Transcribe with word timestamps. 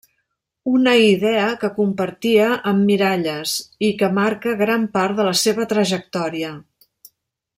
Una 0.77 0.93
idea 1.07 1.43
que 1.63 1.69
compartia 1.75 2.47
amb 2.71 2.81
Miralles 2.93 3.53
i 3.89 3.93
que 4.01 4.09
marca 4.21 4.57
gran 4.65 4.89
part 4.99 5.21
de 5.21 5.29
la 5.29 5.35
seva 5.45 5.71
trajectòria. 5.75 6.51